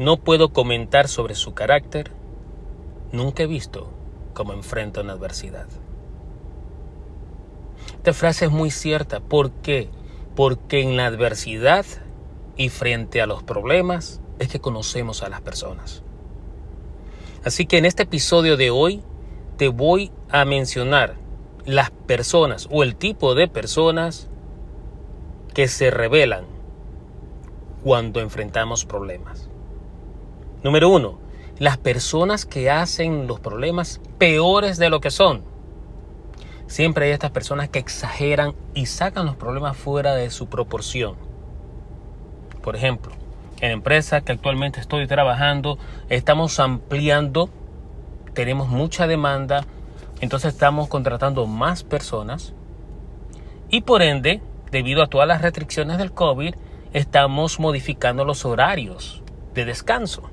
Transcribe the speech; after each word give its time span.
No 0.00 0.16
puedo 0.16 0.54
comentar 0.54 1.08
sobre 1.08 1.34
su 1.34 1.52
carácter. 1.52 2.10
Nunca 3.12 3.42
he 3.42 3.46
visto 3.46 3.90
cómo 4.32 4.54
enfrenta 4.54 5.02
una 5.02 5.12
adversidad. 5.12 5.66
Esta 7.96 8.14
frase 8.14 8.46
es 8.46 8.50
muy 8.50 8.70
cierta. 8.70 9.20
¿Por 9.20 9.50
qué? 9.50 9.90
Porque 10.34 10.80
en 10.80 10.96
la 10.96 11.04
adversidad 11.04 11.84
y 12.56 12.70
frente 12.70 13.20
a 13.20 13.26
los 13.26 13.42
problemas 13.42 14.22
es 14.38 14.48
que 14.48 14.58
conocemos 14.58 15.22
a 15.22 15.28
las 15.28 15.42
personas. 15.42 16.02
Así 17.44 17.66
que 17.66 17.76
en 17.76 17.84
este 17.84 18.04
episodio 18.04 18.56
de 18.56 18.70
hoy 18.70 19.02
te 19.58 19.68
voy 19.68 20.12
a 20.30 20.46
mencionar 20.46 21.16
las 21.66 21.90
personas 21.90 22.68
o 22.70 22.84
el 22.84 22.96
tipo 22.96 23.34
de 23.34 23.48
personas 23.48 24.30
que 25.52 25.68
se 25.68 25.90
revelan 25.90 26.46
cuando 27.84 28.20
enfrentamos 28.20 28.86
problemas. 28.86 29.50
Número 30.62 30.90
uno, 30.90 31.18
las 31.58 31.78
personas 31.78 32.44
que 32.44 32.70
hacen 32.70 33.26
los 33.26 33.40
problemas 33.40 34.00
peores 34.18 34.76
de 34.76 34.90
lo 34.90 35.00
que 35.00 35.10
son. 35.10 35.42
Siempre 36.66 37.06
hay 37.06 37.12
estas 37.12 37.30
personas 37.30 37.70
que 37.70 37.78
exageran 37.78 38.54
y 38.74 38.86
sacan 38.86 39.24
los 39.24 39.36
problemas 39.36 39.76
fuera 39.76 40.14
de 40.14 40.30
su 40.30 40.48
proporción. 40.48 41.16
Por 42.62 42.76
ejemplo, 42.76 43.12
en 43.60 43.68
la 43.68 43.74
empresa 43.74 44.20
que 44.20 44.32
actualmente 44.32 44.80
estoy 44.80 45.06
trabajando, 45.06 45.78
estamos 46.10 46.60
ampliando, 46.60 47.48
tenemos 48.34 48.68
mucha 48.68 49.06
demanda, 49.06 49.64
entonces 50.20 50.52
estamos 50.52 50.88
contratando 50.88 51.46
más 51.46 51.84
personas 51.84 52.52
y 53.70 53.80
por 53.80 54.02
ende, 54.02 54.42
debido 54.70 55.02
a 55.02 55.06
todas 55.06 55.26
las 55.26 55.40
restricciones 55.40 55.96
del 55.96 56.12
COVID, 56.12 56.54
estamos 56.92 57.60
modificando 57.60 58.24
los 58.24 58.44
horarios 58.44 59.22
de 59.54 59.64
descanso. 59.64 60.28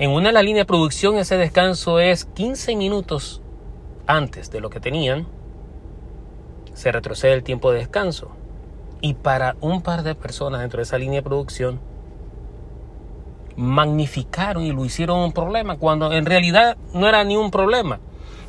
En 0.00 0.12
una 0.12 0.30
de 0.30 0.32
las 0.32 0.44
líneas 0.44 0.62
de 0.62 0.68
producción 0.68 1.18
ese 1.18 1.36
descanso 1.36 2.00
es 2.00 2.24
15 2.24 2.74
minutos 2.74 3.42
antes 4.06 4.50
de 4.50 4.62
lo 4.62 4.70
que 4.70 4.80
tenían. 4.80 5.26
Se 6.72 6.90
retrocede 6.90 7.34
el 7.34 7.42
tiempo 7.42 7.70
de 7.70 7.80
descanso. 7.80 8.30
Y 9.02 9.12
para 9.12 9.56
un 9.60 9.82
par 9.82 10.02
de 10.02 10.14
personas 10.14 10.62
dentro 10.62 10.78
de 10.78 10.84
esa 10.84 10.96
línea 10.96 11.18
de 11.18 11.22
producción, 11.22 11.80
magnificaron 13.56 14.62
y 14.62 14.72
lo 14.72 14.86
hicieron 14.86 15.18
un 15.18 15.32
problema, 15.32 15.76
cuando 15.76 16.10
en 16.10 16.24
realidad 16.24 16.78
no 16.94 17.06
era 17.06 17.22
ni 17.22 17.36
un 17.36 17.50
problema 17.50 18.00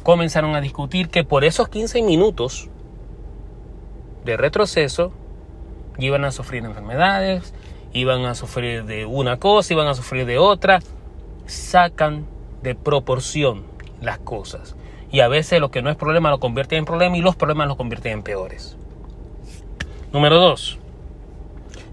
comenzaron 0.03 0.55
a 0.55 0.61
discutir 0.61 1.09
que 1.09 1.25
por 1.25 1.43
esos 1.43 1.67
15 1.67 2.01
minutos 2.01 2.69
de 4.23 4.37
retroceso 4.37 5.11
iban 5.97 6.23
a 6.23 6.31
sufrir 6.31 6.63
enfermedades, 6.63 7.53
iban 7.91 8.23
a 8.23 8.35
sufrir 8.35 8.85
de 8.85 9.05
una 9.05 9.37
cosa, 9.37 9.73
iban 9.73 9.87
a 9.87 9.93
sufrir 9.93 10.25
de 10.25 10.37
otra. 10.37 10.79
Sacan 11.51 12.25
de 12.63 12.75
proporción 12.75 13.63
las 13.99 14.19
cosas. 14.19 14.75
Y 15.11 15.19
a 15.19 15.27
veces 15.27 15.59
lo 15.59 15.71
que 15.71 15.81
no 15.81 15.89
es 15.89 15.97
problema 15.97 16.29
lo 16.29 16.39
convierte 16.39 16.77
en 16.77 16.85
problema 16.85 17.17
y 17.17 17.21
los 17.21 17.35
problemas 17.35 17.67
lo 17.67 17.77
convierten 17.77 18.13
en 18.13 18.23
peores. 18.23 18.77
Número 20.13 20.37
dos, 20.37 20.79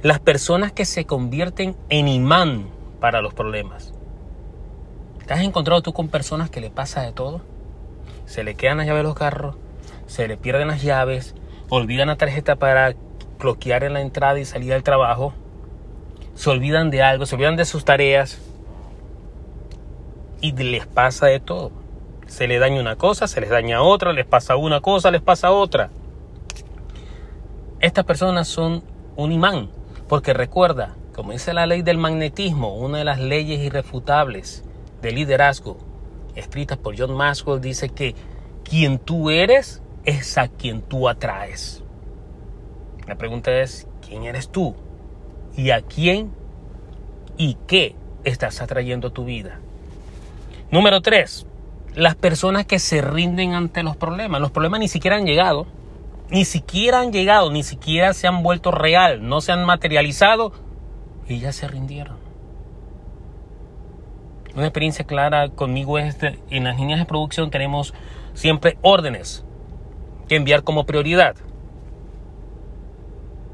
las 0.02 0.20
personas 0.20 0.72
que 0.72 0.84
se 0.84 1.04
convierten 1.04 1.76
en 1.88 2.08
imán 2.08 2.68
para 3.00 3.20
los 3.20 3.34
problemas. 3.34 3.94
¿Te 5.26 5.34
has 5.34 5.40
encontrado 5.40 5.82
tú 5.82 5.92
con 5.92 6.08
personas 6.08 6.50
que 6.50 6.60
le 6.60 6.70
pasa 6.70 7.02
de 7.02 7.12
todo? 7.12 7.42
se 8.28 8.44
le 8.44 8.54
quedan 8.54 8.76
las 8.76 8.86
llaves 8.86 9.00
de 9.00 9.04
los 9.04 9.14
carros, 9.14 9.56
se 10.06 10.28
le 10.28 10.36
pierden 10.36 10.68
las 10.68 10.82
llaves, 10.82 11.34
olvidan 11.70 12.08
la 12.08 12.16
tarjeta 12.16 12.56
para 12.56 12.94
bloquear 13.38 13.84
en 13.84 13.94
la 13.94 14.02
entrada 14.02 14.38
y 14.38 14.44
salida 14.44 14.74
del 14.74 14.82
trabajo, 14.82 15.32
se 16.34 16.50
olvidan 16.50 16.90
de 16.90 17.02
algo, 17.02 17.24
se 17.24 17.34
olvidan 17.36 17.56
de 17.56 17.64
sus 17.64 17.86
tareas 17.86 18.38
y 20.40 20.52
les 20.52 20.86
pasa 20.86 21.26
de 21.26 21.40
todo. 21.40 21.72
Se 22.26 22.46
les 22.46 22.60
daña 22.60 22.80
una 22.80 22.96
cosa, 22.96 23.26
se 23.26 23.40
les 23.40 23.50
daña 23.50 23.82
otra, 23.82 24.12
les 24.12 24.26
pasa 24.26 24.56
una 24.56 24.80
cosa, 24.80 25.10
les 25.10 25.22
pasa 25.22 25.50
otra. 25.50 25.90
Estas 27.80 28.04
personas 28.04 28.48
son 28.48 28.82
un 29.16 29.32
imán, 29.32 29.70
porque 30.08 30.32
recuerda, 30.34 30.96
como 31.14 31.32
dice 31.32 31.54
la 31.54 31.66
ley 31.66 31.82
del 31.82 31.98
magnetismo, 31.98 32.74
una 32.74 32.98
de 32.98 33.04
las 33.04 33.20
leyes 33.20 33.60
irrefutables 33.60 34.64
del 35.00 35.14
liderazgo, 35.14 35.78
escritas 36.34 36.78
por 36.78 36.98
John 36.98 37.16
Maxwell, 37.16 37.60
dice 37.60 37.88
que 37.88 38.14
quien 38.62 38.98
tú 38.98 39.30
eres 39.30 39.82
es 40.04 40.38
a 40.38 40.48
quien 40.48 40.82
tú 40.82 41.08
atraes. 41.08 41.82
La 43.06 43.16
pregunta 43.16 43.52
es, 43.52 43.88
¿quién 44.06 44.24
eres 44.24 44.50
tú? 44.50 44.74
¿Y 45.56 45.70
a 45.70 45.80
quién 45.82 46.30
y 47.36 47.56
qué 47.66 47.96
estás 48.24 48.60
atrayendo 48.60 49.08
a 49.08 49.12
tu 49.12 49.24
vida? 49.24 49.60
Número 50.70 51.00
tres, 51.00 51.46
las 51.94 52.14
personas 52.14 52.66
que 52.66 52.78
se 52.78 53.00
rinden 53.00 53.54
ante 53.54 53.82
los 53.82 53.96
problemas. 53.96 54.38
Los 54.38 54.50
problemas 54.50 54.80
ni 54.80 54.88
siquiera 54.88 55.16
han 55.16 55.24
llegado, 55.24 55.66
ni 56.28 56.44
siquiera 56.44 57.00
han 57.00 57.10
llegado, 57.10 57.50
ni 57.50 57.62
siquiera 57.62 58.12
se 58.12 58.26
han 58.26 58.42
vuelto 58.42 58.70
real, 58.70 59.26
no 59.26 59.40
se 59.40 59.52
han 59.52 59.64
materializado 59.64 60.52
y 61.26 61.38
ya 61.38 61.52
se 61.52 61.68
rindieron. 61.68 62.18
Una 64.54 64.66
experiencia 64.66 65.06
clara 65.06 65.48
conmigo 65.48 65.98
es 65.98 66.08
este, 66.08 66.38
en 66.50 66.64
las 66.64 66.78
líneas 66.78 66.98
de 66.98 67.06
producción 67.06 67.50
tenemos 67.50 67.94
siempre 68.34 68.76
órdenes 68.82 69.46
que 70.28 70.36
enviar 70.36 70.64
como 70.64 70.84
prioridad. 70.84 71.34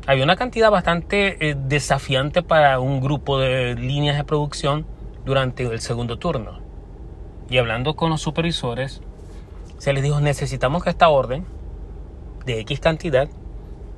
Había 0.05 0.25
una 0.25 0.35
cantidad 0.35 0.73
bastante 0.73 1.49
eh, 1.49 1.57
desafiante 1.57 2.43
para 2.43 2.81
un 2.81 3.01
grupo 3.01 3.39
de 3.39 3.77
líneas 3.77 4.17
de 4.17 4.25
producción 4.25 4.85
durante 5.25 5.63
el 5.63 5.81
segundo 5.81 6.19
turno. 6.19 6.64
Y 7.49 7.59
hablando 7.59 7.95
con 7.97 8.11
los 8.11 8.21
supervisores, 8.21 9.03
se 9.79 9.93
les 9.93 10.03
dijo, 10.03 10.21
necesitamos 10.21 10.83
que 10.83 10.91
esta 10.91 11.09
orden 11.09 11.47
de 12.47 12.61
X 12.61 12.81
cantidad 12.81 13.29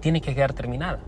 tiene 0.00 0.20
que 0.20 0.34
quedar 0.34 0.52
terminada. 0.52 1.00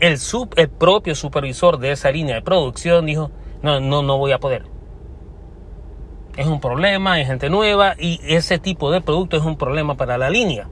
El, 0.00 0.18
el 0.56 0.68
propio 0.68 1.14
supervisor 1.14 1.78
de 1.78 1.92
esa 1.92 2.10
línea 2.10 2.36
de 2.36 2.42
producción 2.42 3.06
dijo, 3.06 3.30
no, 3.62 3.80
no, 3.80 4.02
no 4.02 4.18
voy 4.18 4.32
a 4.32 4.38
poder. 4.38 4.66
Es 6.36 6.46
un 6.46 6.60
problema, 6.60 7.14
hay 7.14 7.24
gente 7.24 7.50
nueva 7.50 7.94
y 7.98 8.20
ese 8.22 8.58
tipo 8.58 8.92
de 8.92 9.00
producto 9.00 9.36
es 9.36 9.42
un 9.42 9.56
problema 9.56 9.96
para 9.96 10.18
la 10.18 10.30
línea. 10.30 10.68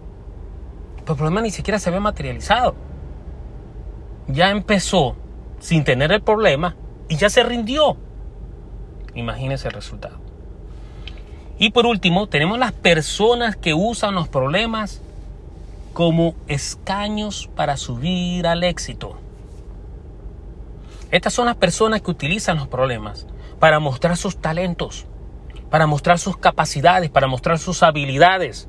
Pero 0.98 1.12
el 1.12 1.16
problema 1.16 1.40
ni 1.40 1.50
siquiera 1.50 1.78
se 1.78 1.90
ve 1.90 1.98
materializado. 1.98 2.74
Ya 4.28 4.50
empezó 4.50 5.16
sin 5.58 5.82
tener 5.82 6.12
el 6.12 6.22
problema 6.22 6.76
y 7.08 7.16
ya 7.16 7.30
se 7.30 7.42
rindió. 7.42 7.96
Imagínese 9.16 9.68
el 9.68 9.74
resultado. 9.74 10.18
Y 11.58 11.70
por 11.70 11.86
último, 11.86 12.28
tenemos 12.28 12.58
las 12.58 12.72
personas 12.72 13.56
que 13.56 13.74
usan 13.74 14.14
los 14.14 14.28
problemas 14.28 15.00
como 15.94 16.34
escaños 16.46 17.48
para 17.56 17.78
subir 17.78 18.46
al 18.46 18.62
éxito. 18.62 19.18
Estas 21.10 21.32
son 21.32 21.46
las 21.46 21.56
personas 21.56 22.02
que 22.02 22.10
utilizan 22.10 22.58
los 22.58 22.68
problemas 22.68 23.26
para 23.58 23.80
mostrar 23.80 24.18
sus 24.18 24.36
talentos, 24.36 25.06
para 25.70 25.86
mostrar 25.86 26.18
sus 26.18 26.36
capacidades, 26.36 27.08
para 27.08 27.26
mostrar 27.26 27.58
sus 27.58 27.82
habilidades. 27.82 28.68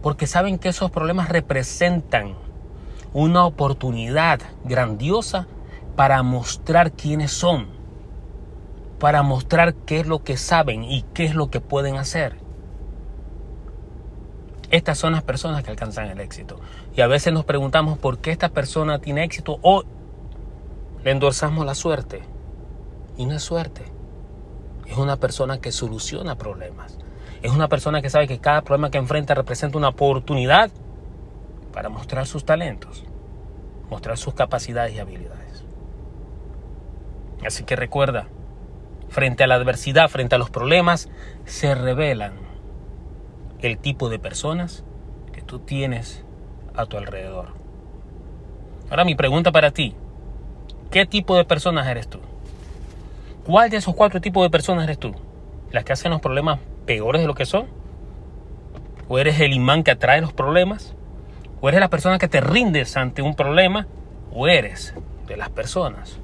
Porque 0.00 0.28
saben 0.28 0.58
que 0.58 0.68
esos 0.68 0.92
problemas 0.92 1.28
representan 1.28 2.34
una 3.12 3.44
oportunidad 3.46 4.40
grandiosa 4.64 5.48
para 5.96 6.22
mostrar 6.22 6.92
quiénes 6.92 7.32
son, 7.32 7.66
para 8.98 9.22
mostrar 9.22 9.74
qué 9.74 10.00
es 10.00 10.06
lo 10.06 10.22
que 10.22 10.36
saben 10.36 10.84
y 10.84 11.02
qué 11.14 11.24
es 11.24 11.34
lo 11.34 11.50
que 11.50 11.60
pueden 11.60 11.96
hacer. 11.96 12.36
Estas 14.70 14.98
son 14.98 15.12
las 15.12 15.22
personas 15.22 15.62
que 15.62 15.70
alcanzan 15.70 16.06
el 16.08 16.20
éxito. 16.20 16.58
Y 16.96 17.00
a 17.00 17.06
veces 17.06 17.32
nos 17.32 17.44
preguntamos 17.44 17.98
por 17.98 18.18
qué 18.18 18.30
esta 18.30 18.48
persona 18.48 18.98
tiene 18.98 19.24
éxito 19.24 19.58
o 19.62 19.84
le 21.04 21.10
endorsamos 21.10 21.64
la 21.66 21.74
suerte. 21.74 22.22
Y 23.16 23.26
no 23.26 23.34
es 23.34 23.42
suerte. 23.42 23.84
Es 24.86 24.96
una 24.96 25.16
persona 25.16 25.60
que 25.60 25.70
soluciona 25.70 26.36
problemas. 26.36 26.98
Es 27.42 27.52
una 27.52 27.68
persona 27.68 28.00
que 28.00 28.10
sabe 28.10 28.26
que 28.26 28.38
cada 28.38 28.62
problema 28.62 28.90
que 28.90 28.98
enfrenta 28.98 29.34
representa 29.34 29.78
una 29.78 29.88
oportunidad 29.88 30.70
para 31.72 31.88
mostrar 31.88 32.26
sus 32.26 32.44
talentos, 32.44 33.04
mostrar 33.90 34.16
sus 34.16 34.34
capacidades 34.34 34.94
y 34.94 34.98
habilidades. 34.98 35.64
Así 37.44 37.64
que 37.64 37.76
recuerda, 37.76 38.28
frente 39.14 39.44
a 39.44 39.46
la 39.46 39.54
adversidad, 39.54 40.08
frente 40.08 40.34
a 40.34 40.38
los 40.38 40.50
problemas, 40.50 41.08
se 41.46 41.74
revelan 41.74 42.34
el 43.60 43.78
tipo 43.78 44.10
de 44.10 44.18
personas 44.18 44.84
que 45.32 45.40
tú 45.40 45.60
tienes 45.60 46.24
a 46.74 46.84
tu 46.86 46.98
alrededor. 46.98 47.54
Ahora 48.90 49.04
mi 49.04 49.14
pregunta 49.14 49.52
para 49.52 49.70
ti, 49.70 49.96
¿Qué 50.94 51.06
tipo 51.06 51.36
de 51.36 51.44
personas 51.44 51.88
eres 51.88 52.06
tú? 52.06 52.20
¿Cuál 53.44 53.68
de 53.68 53.78
esos 53.78 53.96
cuatro 53.96 54.20
tipos 54.20 54.44
de 54.44 54.50
personas 54.50 54.84
eres 54.84 54.96
tú? 54.96 55.12
¿Las 55.72 55.82
que 55.82 55.92
hacen 55.92 56.12
los 56.12 56.20
problemas 56.20 56.60
peores 56.86 57.20
de 57.20 57.26
lo 57.26 57.34
que 57.34 57.46
son? 57.46 57.66
¿O 59.08 59.18
eres 59.18 59.40
el 59.40 59.52
imán 59.54 59.82
que 59.82 59.90
atrae 59.90 60.20
los 60.20 60.32
problemas? 60.32 60.94
¿O 61.60 61.68
eres 61.68 61.80
la 61.80 61.90
persona 61.90 62.18
que 62.18 62.28
te 62.28 62.40
rindes 62.40 62.96
ante 62.96 63.22
un 63.22 63.34
problema? 63.34 63.88
¿O 64.32 64.46
eres 64.46 64.94
de 65.26 65.36
las 65.36 65.50
personas 65.50 66.20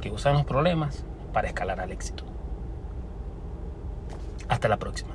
que 0.00 0.12
usan 0.12 0.34
los 0.34 0.44
problemas 0.44 1.04
para 1.38 1.46
escalar 1.46 1.78
al 1.78 1.92
éxito. 1.92 2.24
Hasta 4.48 4.66
la 4.66 4.76
próxima. 4.76 5.14